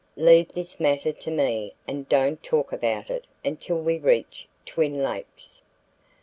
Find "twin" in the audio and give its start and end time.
4.65-5.03